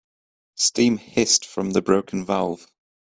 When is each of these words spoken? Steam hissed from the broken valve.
Steam 0.55 0.97
hissed 0.97 1.45
from 1.45 1.73
the 1.73 1.81
broken 1.83 2.25
valve. 2.25 2.65